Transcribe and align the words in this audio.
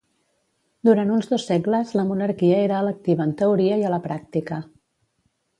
Durant 0.87 1.11
uns 1.17 1.27
dos 1.33 1.45
segles 1.49 1.93
la 1.99 2.07
monarquia 2.13 2.63
era 2.63 2.81
electiva 2.87 3.29
en 3.29 3.37
teoria 3.43 3.79
i 3.85 3.89
a 3.91 3.93
la 3.97 4.03
pràctica 4.09 4.63